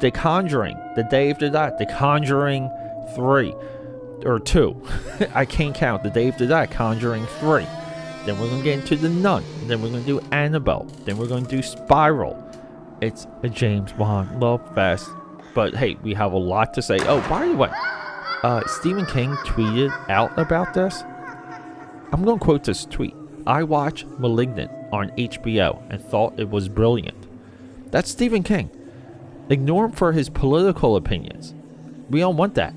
The 0.00 0.10
Conjuring. 0.10 0.76
The 0.96 1.04
day 1.04 1.30
after 1.30 1.50
that, 1.50 1.78
The 1.78 1.86
Conjuring 1.86 2.70
3 3.14 3.54
or 4.24 4.40
2. 4.40 4.82
I 5.34 5.44
can't 5.44 5.74
count. 5.74 6.02
The 6.02 6.10
day 6.10 6.28
after 6.28 6.46
that, 6.46 6.70
Conjuring 6.70 7.26
3. 7.26 7.66
Then 8.24 8.40
we're 8.40 8.48
to 8.48 8.62
get 8.62 8.78
into 8.80 8.96
The 8.96 9.08
Nun. 9.08 9.44
Then 9.66 9.82
we're 9.82 9.90
to 9.90 10.00
do 10.00 10.20
Annabelle. 10.32 10.84
Then 11.04 11.18
we're 11.18 11.28
to 11.28 11.40
do 11.42 11.62
Spiral. 11.62 12.40
It's 13.00 13.26
a 13.42 13.48
James 13.48 13.92
Wan 13.94 14.40
love 14.40 14.74
fest. 14.74 15.08
But 15.54 15.74
hey, 15.74 15.96
we 16.02 16.14
have 16.14 16.32
a 16.32 16.38
lot 16.38 16.72
to 16.74 16.82
say. 16.82 16.96
Oh, 17.00 17.20
by 17.28 17.46
the 17.46 17.54
way, 17.54 17.70
uh, 18.42 18.62
Stephen 18.66 19.06
King 19.06 19.32
tweeted 19.36 19.92
out 20.08 20.36
about 20.38 20.74
this. 20.74 21.02
I'm 22.12 22.24
to 22.24 22.36
quote 22.38 22.64
this 22.64 22.84
tweet. 22.86 23.14
I 23.46 23.62
watched 23.62 24.06
Malignant 24.18 24.70
on 24.92 25.10
HBO 25.10 25.82
and 25.90 26.02
thought 26.02 26.38
it 26.38 26.48
was 26.48 26.68
brilliant. 26.68 27.26
That's 27.90 28.10
Stephen 28.10 28.42
King. 28.42 28.70
Ignore 29.50 29.86
him 29.86 29.92
for 29.92 30.12
his 30.12 30.30
political 30.30 30.96
opinions. 30.96 31.54
We 32.08 32.20
don't 32.20 32.36
want 32.36 32.54
that. 32.54 32.74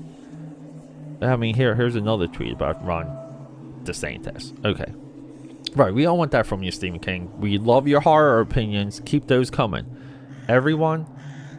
I 1.20 1.36
mean, 1.36 1.54
here, 1.54 1.74
here's 1.74 1.96
another 1.96 2.26
tweet 2.26 2.52
about 2.52 2.84
Ron 2.84 3.06
DeSantis. 3.84 4.52
Okay. 4.64 4.92
Right, 5.74 5.92
we 5.92 6.02
don't 6.02 6.18
want 6.18 6.30
that 6.30 6.46
from 6.46 6.62
you, 6.62 6.70
Stephen 6.70 7.00
King. 7.00 7.30
We 7.38 7.58
love 7.58 7.86
your 7.86 8.00
horror 8.00 8.40
opinions. 8.40 9.00
Keep 9.04 9.26
those 9.26 9.50
coming. 9.50 9.84
Everyone, 10.48 11.06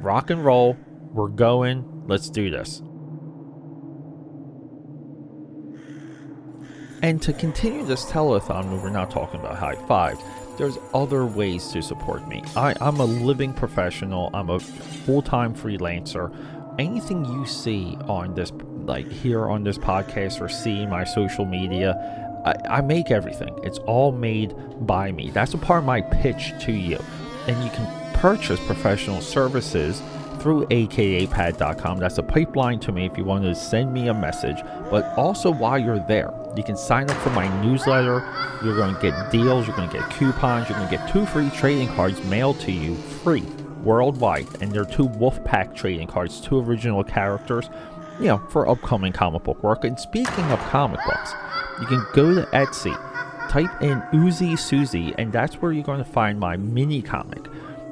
rock 0.01 0.29
and 0.29 0.43
roll. 0.43 0.77
We're 1.11 1.27
going. 1.27 2.03
Let's 2.07 2.29
do 2.29 2.49
this. 2.49 2.81
And 7.01 7.21
to 7.21 7.33
continue 7.33 7.85
this 7.85 8.05
telethon 8.05 8.81
we're 8.81 8.89
not 8.89 9.09
talking 9.09 9.39
about 9.39 9.55
high 9.57 9.75
fives, 9.87 10.21
there's 10.57 10.77
other 10.93 11.25
ways 11.25 11.69
to 11.69 11.81
support 11.81 12.27
me. 12.27 12.43
I, 12.55 12.75
I'm 12.81 12.99
a 12.99 13.05
living 13.05 13.53
professional, 13.53 14.29
I'm 14.33 14.49
a 14.49 14.59
full 14.59 15.21
time 15.21 15.55
freelancer. 15.55 16.35
Anything 16.77 17.23
you 17.25 17.45
see 17.45 17.97
on 18.07 18.35
this, 18.35 18.51
like 18.89 19.09
here 19.09 19.47
on 19.47 19.63
this 19.63 19.77
podcast 19.77 20.41
or 20.41 20.49
see 20.49 20.85
my 20.85 21.05
social 21.05 21.45
media, 21.45 21.95
I, 22.45 22.77
I 22.77 22.81
make 22.81 23.11
everything. 23.11 23.57
It's 23.63 23.77
all 23.79 24.11
made 24.11 24.53
by 24.85 25.11
me. 25.11 25.29
That's 25.29 25.53
a 25.53 25.57
part 25.57 25.79
of 25.79 25.85
my 25.85 26.01
pitch 26.01 26.53
to 26.61 26.73
you. 26.73 26.99
And 27.47 27.63
you 27.63 27.69
can 27.69 28.13
purchase 28.15 28.59
professional 28.65 29.21
services 29.21 30.01
through 30.39 30.65
akapad.com. 30.67 31.99
That's 31.99 32.17
a 32.17 32.23
pipeline 32.23 32.79
to 32.81 32.91
me 32.91 33.05
if 33.05 33.17
you 33.17 33.23
want 33.23 33.43
to 33.43 33.53
send 33.55 33.93
me 33.93 34.07
a 34.07 34.13
message. 34.13 34.57
But 34.89 35.05
also, 35.17 35.51
while 35.51 35.77
you're 35.77 36.05
there, 36.07 36.33
you 36.57 36.63
can 36.63 36.77
sign 36.77 37.09
up 37.09 37.17
for 37.17 37.29
my 37.29 37.47
newsletter. 37.61 38.27
You're 38.63 38.75
going 38.75 38.95
to 38.95 39.01
get 39.01 39.31
deals, 39.31 39.67
you're 39.67 39.75
going 39.75 39.89
to 39.89 39.99
get 39.99 40.09
coupons, 40.11 40.67
you're 40.67 40.77
going 40.77 40.89
to 40.89 40.97
get 40.97 41.09
two 41.09 41.25
free 41.27 41.49
trading 41.51 41.87
cards 41.89 42.23
mailed 42.25 42.59
to 42.61 42.71
you 42.71 42.95
free 42.95 43.43
worldwide. 43.83 44.47
And 44.61 44.71
they're 44.71 44.85
two 44.85 45.07
Wolfpack 45.07 45.75
trading 45.75 46.07
cards, 46.07 46.41
two 46.41 46.59
original 46.59 47.03
characters, 47.03 47.69
you 48.19 48.27
know, 48.27 48.37
for 48.49 48.67
upcoming 48.67 49.13
comic 49.13 49.43
book 49.43 49.63
work. 49.63 49.83
And 49.83 49.99
speaking 49.99 50.45
of 50.51 50.59
comic 50.69 50.99
books, 51.05 51.33
you 51.79 51.87
can 51.87 52.05
go 52.13 52.35
to 52.35 52.43
Etsy, 52.51 52.93
type 53.49 53.81
in 53.81 54.01
Uzi 54.13 54.57
Susie, 54.57 55.13
and 55.17 55.31
that's 55.31 55.55
where 55.55 55.71
you're 55.71 55.83
going 55.83 56.03
to 56.03 56.09
find 56.09 56.39
my 56.39 56.57
mini 56.57 57.01
comic. 57.01 57.47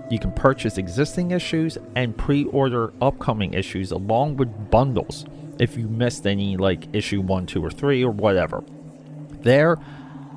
You 0.09 0.19
can 0.19 0.31
purchase 0.31 0.77
existing 0.77 1.31
issues 1.31 1.77
and 1.95 2.15
pre 2.17 2.45
order 2.45 2.93
upcoming 3.01 3.53
issues 3.53 3.91
along 3.91 4.37
with 4.37 4.69
bundles 4.69 5.25
if 5.59 5.77
you 5.77 5.87
missed 5.87 6.27
any, 6.27 6.55
like 6.55 6.87
issue 6.93 7.21
1, 7.21 7.45
2, 7.47 7.65
or 7.65 7.71
3, 7.71 8.03
or 8.03 8.11
whatever. 8.11 8.63
There, 9.41 9.77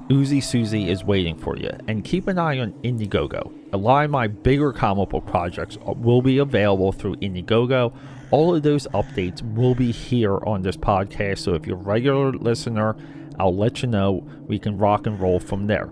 Uzi 0.09 0.43
Susie 0.43 0.91
is 0.91 1.05
waiting 1.05 1.37
for 1.37 1.57
you. 1.57 1.71
And 1.87 2.05
keep 2.05 2.27
an 2.27 2.39
eye 2.39 2.59
on 2.59 2.73
Indiegogo. 2.83 3.53
A 3.73 3.77
lot 3.77 4.05
of 4.05 4.11
my 4.11 4.27
bigger 4.27 4.73
comic 4.73 5.11
book 5.11 5.27
projects 5.27 5.79
uh, 5.87 5.93
will 5.93 6.21
be 6.21 6.39
available 6.39 6.91
through 6.91 7.17
Indiegogo. 7.17 7.93
All 8.31 8.55
of 8.55 8.63
those 8.63 8.87
updates 8.89 9.43
will 9.55 9.75
be 9.75 9.91
here 9.91 10.39
on 10.39 10.63
this 10.63 10.77
podcast. 10.77 11.39
So 11.39 11.55
if 11.55 11.67
you're 11.67 11.77
a 11.77 11.83
regular 11.83 12.33
listener, 12.33 12.97
I'll 13.39 13.57
let 13.57 13.83
you 13.83 13.89
know. 13.89 14.27
We 14.47 14.59
can 14.59 14.79
rock 14.79 15.07
and 15.07 15.19
roll 15.19 15.41
from 15.41 15.67
there. 15.67 15.91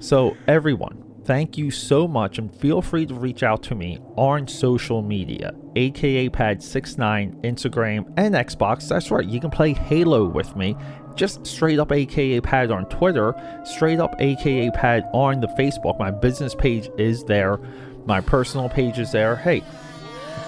So, 0.00 0.36
everyone, 0.48 1.04
Thank 1.24 1.58
you 1.58 1.70
so 1.70 2.08
much, 2.08 2.38
and 2.38 2.52
feel 2.52 2.80
free 2.80 3.06
to 3.06 3.14
reach 3.14 3.42
out 3.42 3.62
to 3.64 3.74
me 3.74 3.98
on 4.16 4.48
social 4.48 5.02
media, 5.02 5.54
aka 5.76 6.28
Pad69, 6.28 7.42
Instagram, 7.42 8.12
and 8.16 8.34
Xbox. 8.34 8.88
That's 8.88 9.10
right, 9.10 9.24
you 9.24 9.38
can 9.38 9.50
play 9.50 9.74
Halo 9.74 10.24
with 10.24 10.56
me. 10.56 10.76
Just 11.14 11.46
straight 11.46 11.78
up 11.78 11.92
aka 11.92 12.40
Pad 12.40 12.70
on 12.70 12.86
Twitter, 12.86 13.34
straight 13.64 14.00
up 14.00 14.16
aka 14.18 14.70
Pad 14.70 15.08
on 15.12 15.40
the 15.40 15.48
Facebook. 15.48 15.98
My 15.98 16.10
business 16.10 16.54
page 16.54 16.90
is 16.98 17.22
there, 17.24 17.58
my 18.06 18.20
personal 18.20 18.68
page 18.68 18.98
is 18.98 19.12
there. 19.12 19.36
Hey, 19.36 19.62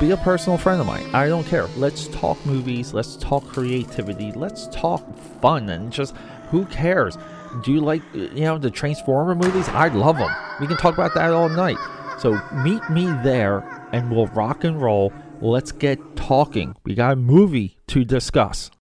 be 0.01 0.11
a 0.11 0.17
personal 0.17 0.59
friend 0.59 0.81
of 0.81 0.87
mine. 0.87 1.07
I 1.15 1.29
don't 1.29 1.47
care. 1.47 1.67
Let's 1.77 2.09
talk 2.09 2.45
movies, 2.45 2.93
let's 2.93 3.17
talk 3.17 3.47
creativity, 3.47 4.33
let's 4.33 4.67
talk 4.69 5.03
fun, 5.41 5.69
and 5.71 5.93
just 5.93 6.15
who 6.51 6.65
cares? 6.67 7.17
do 7.61 7.73
you 7.73 7.81
like 7.81 8.03
you 8.15 8.45
know 8.45 8.59
the 8.59 8.71
Transformer 8.71 9.35
movies? 9.35 9.69
I 9.69 9.89
love 9.89 10.17
them. 10.17 10.31
We 10.61 10.67
can 10.67 10.77
talk 10.77 10.95
about 10.95 11.15
that 11.15 11.33
all 11.33 11.49
night. 11.49 11.79
So 12.19 12.41
meet 12.65 12.89
me 12.89 13.07
there 13.23 13.89
and 13.93 14.11
we'll 14.11 14.27
rock 14.29 14.65
and 14.65 14.81
roll. 14.81 15.13
Let's 15.41 15.73
get 15.73 16.17
talking. 16.17 16.77
We 16.85 16.95
got 16.95 17.13
a 17.13 17.17
movie 17.17 17.77
to 17.89 18.05
discuss. 18.05 18.71